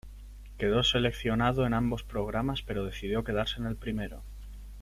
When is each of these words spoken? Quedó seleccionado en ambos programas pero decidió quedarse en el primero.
Quedó 0.57 0.81
seleccionado 0.83 1.63
en 1.67 1.75
ambos 1.75 2.01
programas 2.01 2.63
pero 2.63 2.83
decidió 2.85 3.23
quedarse 3.23 3.59
en 3.59 3.67
el 3.67 3.75
primero. 3.75 4.23